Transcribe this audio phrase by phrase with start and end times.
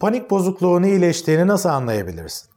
[0.00, 2.50] Panik bozukluğunu iyileştiğini nasıl anlayabilirsin?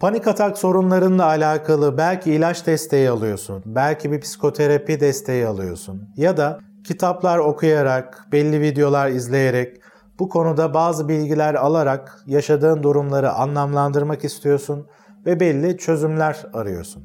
[0.00, 6.60] Panik atak sorunlarınla alakalı belki ilaç desteği alıyorsun, belki bir psikoterapi desteği alıyorsun ya da
[6.84, 9.76] kitaplar okuyarak, belli videolar izleyerek
[10.18, 14.86] bu konuda bazı bilgiler alarak yaşadığın durumları anlamlandırmak istiyorsun
[15.26, 17.04] ve belli çözümler arıyorsun.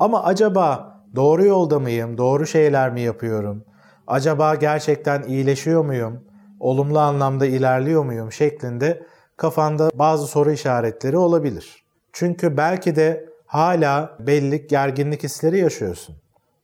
[0.00, 2.18] Ama acaba doğru yolda mıyım?
[2.18, 3.64] Doğru şeyler mi yapıyorum?
[4.06, 6.33] Acaba gerçekten iyileşiyor muyum?
[6.64, 9.06] Olumlu anlamda ilerliyor muyum şeklinde
[9.36, 11.84] kafanda bazı soru işaretleri olabilir.
[12.12, 16.16] Çünkü belki de hala belli gerginlik hisleri yaşıyorsun.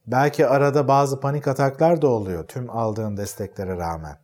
[0.07, 4.17] Belki arada bazı panik ataklar da oluyor tüm aldığın desteklere rağmen.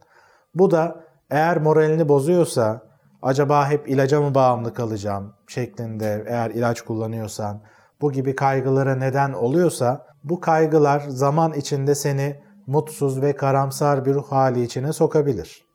[0.54, 2.82] Bu da eğer moralini bozuyorsa
[3.22, 7.60] acaba hep ilaca mı bağımlı kalacağım şeklinde eğer ilaç kullanıyorsan
[8.00, 14.32] bu gibi kaygılara neden oluyorsa bu kaygılar zaman içinde seni mutsuz ve karamsar bir ruh
[14.32, 15.65] hali içine sokabilir.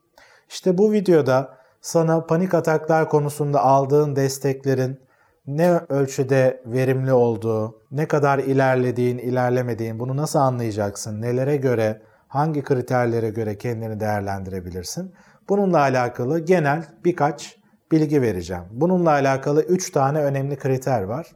[0.52, 5.00] İşte bu videoda sana panik ataklar konusunda aldığın desteklerin
[5.46, 13.30] ne ölçüde verimli olduğu, ne kadar ilerlediğin, ilerlemediğin bunu nasıl anlayacaksın, nelere göre, hangi kriterlere
[13.30, 15.14] göre kendini değerlendirebilirsin?
[15.48, 17.56] Bununla alakalı genel birkaç
[17.92, 18.64] bilgi vereceğim.
[18.70, 21.26] Bununla alakalı 3 tane önemli kriter var.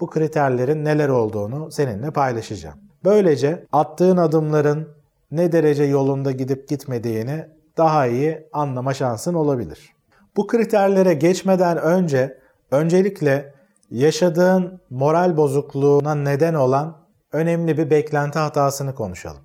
[0.00, 2.78] Bu kriterlerin neler olduğunu seninle paylaşacağım.
[3.04, 4.88] Böylece attığın adımların
[5.30, 9.92] ne derece yolunda gidip gitmediğini daha iyi anlama şansın olabilir.
[10.36, 12.38] Bu kriterlere geçmeden önce
[12.70, 13.54] öncelikle
[13.90, 16.96] yaşadığın moral bozukluğuna neden olan
[17.32, 19.42] önemli bir beklenti hatasını konuşalım.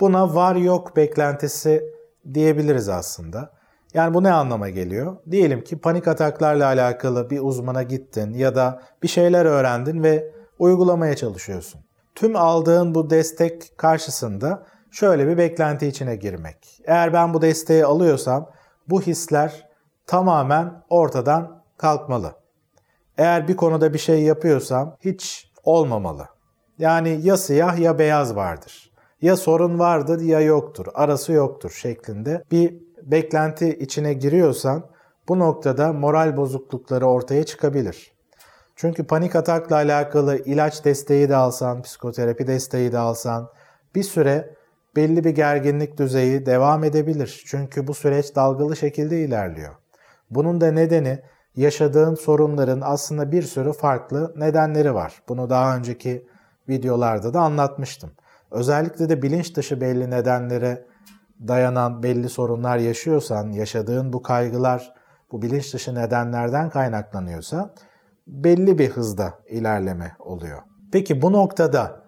[0.00, 1.84] Buna var yok beklentisi
[2.34, 3.50] diyebiliriz aslında.
[3.94, 5.16] Yani bu ne anlama geliyor?
[5.30, 11.16] Diyelim ki panik ataklarla alakalı bir uzmana gittin ya da bir şeyler öğrendin ve uygulamaya
[11.16, 11.80] çalışıyorsun.
[12.14, 16.80] Tüm aldığın bu destek karşısında şöyle bir beklenti içine girmek.
[16.84, 18.50] Eğer ben bu desteği alıyorsam
[18.88, 19.68] bu hisler
[20.06, 22.32] tamamen ortadan kalkmalı.
[23.18, 26.28] Eğer bir konuda bir şey yapıyorsam hiç olmamalı.
[26.78, 28.90] Yani ya siyah ya beyaz vardır.
[29.22, 34.84] Ya sorun vardır ya yoktur, arası yoktur şeklinde bir beklenti içine giriyorsan
[35.28, 38.12] bu noktada moral bozuklukları ortaya çıkabilir.
[38.76, 43.48] Çünkü panik atakla alakalı ilaç desteği de alsan, psikoterapi desteği de alsan
[43.94, 44.54] bir süre
[44.96, 47.44] belli bir gerginlik düzeyi devam edebilir.
[47.46, 49.74] Çünkü bu süreç dalgalı şekilde ilerliyor.
[50.30, 51.20] Bunun da nedeni
[51.56, 55.22] yaşadığın sorunların aslında bir sürü farklı nedenleri var.
[55.28, 56.26] Bunu daha önceki
[56.68, 58.10] videolarda da anlatmıştım.
[58.50, 60.84] Özellikle de bilinç dışı belli nedenlere
[61.48, 64.94] dayanan belli sorunlar yaşıyorsan, yaşadığın bu kaygılar
[65.32, 67.74] bu bilinç dışı nedenlerden kaynaklanıyorsa
[68.26, 70.62] belli bir hızda ilerleme oluyor.
[70.92, 72.00] Peki bu noktada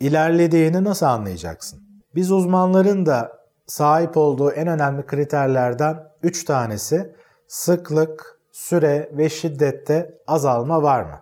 [0.00, 1.93] ilerlediğini nasıl anlayacaksın?
[2.14, 7.14] Biz uzmanların da sahip olduğu en önemli kriterlerden 3 tanesi
[7.46, 11.20] sıklık, süre ve şiddette azalma var mı?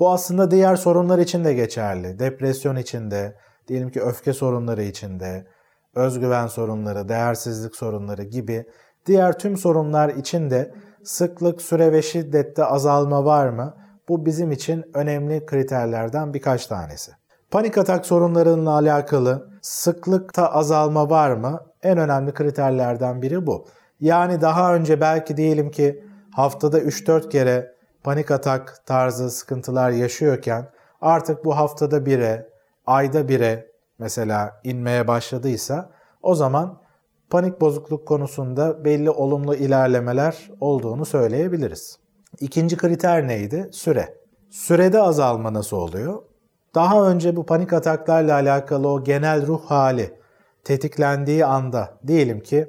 [0.00, 2.18] Bu aslında diğer sorunlar için de geçerli.
[2.18, 3.36] Depresyon için de,
[3.68, 5.46] diyelim ki öfke sorunları için de,
[5.94, 8.66] özgüven sorunları, değersizlik sorunları gibi
[9.06, 10.74] diğer tüm sorunlar için de
[11.04, 13.76] sıklık, süre ve şiddette azalma var mı?
[14.08, 17.12] Bu bizim için önemli kriterlerden birkaç tanesi.
[17.54, 21.60] Panik atak sorunlarıyla alakalı sıklıkta azalma var mı?
[21.82, 23.66] En önemli kriterlerden biri bu.
[24.00, 30.70] Yani daha önce belki diyelim ki haftada 3-4 kere panik atak tarzı sıkıntılar yaşıyorken
[31.00, 32.48] artık bu haftada bire,
[32.86, 35.90] ayda bire mesela inmeye başladıysa
[36.22, 36.80] o zaman
[37.30, 41.98] panik bozukluk konusunda belli olumlu ilerlemeler olduğunu söyleyebiliriz.
[42.40, 43.68] İkinci kriter neydi?
[43.72, 44.18] Süre.
[44.50, 46.22] Sürede azalma nasıl oluyor?
[46.74, 50.14] Daha önce bu panik ataklarla alakalı o genel ruh hali
[50.64, 52.68] tetiklendiği anda diyelim ki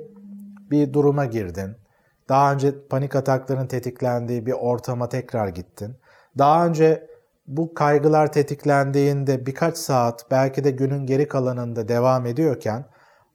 [0.72, 1.76] bir duruma girdin.
[2.30, 5.96] Daha önce panik atakların tetiklendiği bir ortama tekrar gittin.
[6.38, 7.08] Daha önce
[7.48, 12.86] bu kaygılar tetiklendiğinde birkaç saat belki de günün geri kalanında devam ediyorken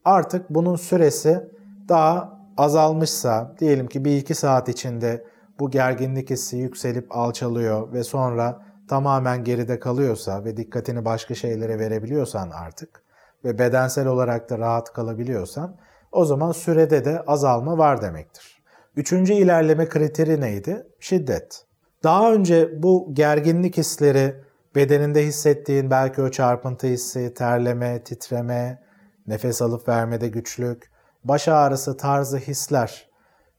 [0.05, 1.51] artık bunun süresi
[1.89, 5.25] daha azalmışsa diyelim ki bir iki saat içinde
[5.59, 12.51] bu gerginlik hissi yükselip alçalıyor ve sonra tamamen geride kalıyorsa ve dikkatini başka şeylere verebiliyorsan
[12.51, 13.03] artık
[13.45, 15.77] ve bedensel olarak da rahat kalabiliyorsan
[16.13, 18.63] o zaman sürede de azalma var demektir.
[18.97, 20.87] Üçüncü ilerleme kriteri neydi?
[21.01, 21.65] Şiddet.
[22.05, 24.35] Daha önce bu gerginlik hisleri
[24.75, 28.83] bedeninde hissettiğin belki o çarpıntı hissi, terleme, titreme,
[29.27, 30.91] nefes alıp vermede güçlük,
[31.25, 33.09] baş ağrısı tarzı hisler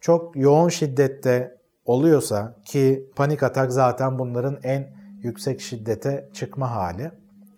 [0.01, 7.11] çok yoğun şiddette oluyorsa ki panik atak zaten bunların en yüksek şiddete çıkma hali.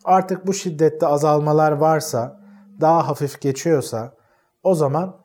[0.05, 2.39] Artık bu şiddette azalmalar varsa,
[2.81, 4.13] daha hafif geçiyorsa
[4.63, 5.17] o zaman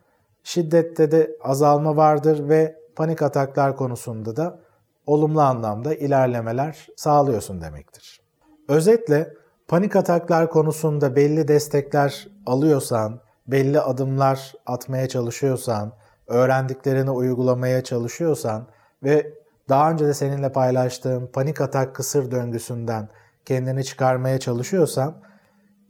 [0.43, 4.59] şiddette de azalma vardır ve panik ataklar konusunda da
[5.05, 8.21] olumlu anlamda ilerlemeler sağlıyorsun demektir.
[8.67, 9.33] Özetle
[9.67, 15.93] panik ataklar konusunda belli destekler alıyorsan, belli adımlar atmaya çalışıyorsan,
[16.27, 18.67] öğrendiklerini uygulamaya çalışıyorsan
[19.03, 19.33] ve
[19.69, 23.09] daha önce de seninle paylaştığım panik atak kısır döngüsünden
[23.45, 25.15] kendini çıkarmaya çalışıyorsan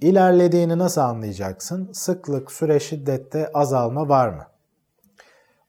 [0.01, 1.89] ilerlediğini nasıl anlayacaksın?
[1.93, 4.43] Sıklık, süre, şiddette azalma var mı?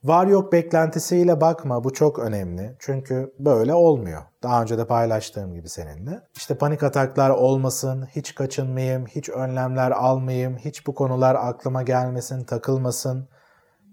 [0.05, 2.77] Var yok beklentisiyle bakma bu çok önemli.
[2.79, 4.23] Çünkü böyle olmuyor.
[4.43, 6.21] Daha önce de paylaştığım gibi seninle.
[6.37, 13.29] İşte panik ataklar olmasın, hiç kaçınmayayım, hiç önlemler almayayım, hiç bu konular aklıma gelmesin, takılmasın.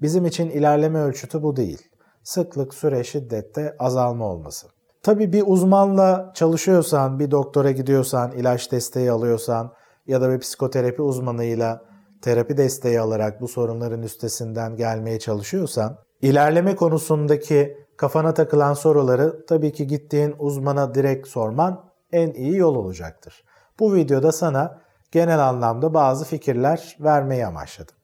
[0.02, 1.90] Bizim için ilerleme ölçütü bu değil.
[2.28, 4.68] Sıklık, süre, şiddette azalma olması.
[5.04, 9.74] Tabii bir uzmanla çalışıyorsan, bir doktora gidiyorsan, ilaç desteği alıyorsan
[10.08, 11.82] ya da bir psikoterapi uzmanıyla
[12.22, 19.88] terapi desteği alarak bu sorunların üstesinden gelmeye çalışıyorsan, ilerleme konusundaki kafana takılan soruları tabii ki
[19.88, 23.44] gittiğin uzmana direkt sorman en iyi yol olacaktır.
[23.80, 24.82] Bu videoda sana
[25.12, 27.96] genel anlamda bazı fikirler vermeyi amaçladım.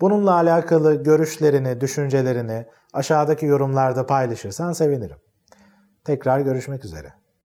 [0.00, 5.16] Bununla alakalı görüşlerini, düşüncelerini aşağıdaki yorumlarda paylaşırsan sevinirim.
[6.04, 7.21] Tekrar görüşmek üzere.